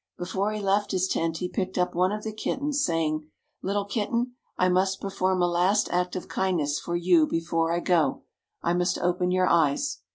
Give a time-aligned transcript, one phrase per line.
[0.17, 3.27] Before he left his tent, he picked up one of the kittens, saying:
[3.61, 8.23] "Little kitten, I must perform a last act of kindness for you before I go.
[8.63, 9.99] I must open your eyes."